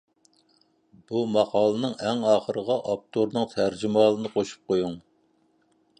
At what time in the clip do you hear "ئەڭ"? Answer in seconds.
2.07-2.25